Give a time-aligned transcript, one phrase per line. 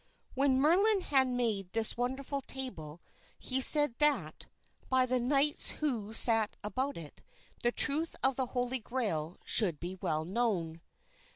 [0.33, 3.01] When Merlin had made this wonderful table
[3.37, 4.47] he said that,
[4.89, 7.21] by the knights who sat about it,
[7.61, 10.81] the truth of the Holy Grail should be well known.